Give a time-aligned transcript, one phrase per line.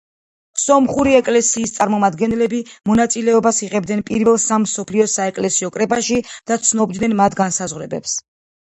[0.59, 2.63] სომხური ეკლესიის წარმომადგენლები
[2.93, 8.23] მონაწილეობას იღებდნენ პირველ სამ მსოფლიო საეკლესიო კრებაში და ცნობდნენ მათ განსაზღვრებებს.